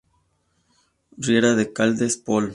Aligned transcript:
Riera 1.15 1.53
de 1.53 1.71
Caldes, 1.73 2.17
Pol. 2.17 2.49